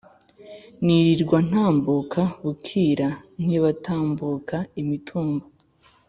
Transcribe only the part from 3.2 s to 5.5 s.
nkibatambuka.-Imitumba.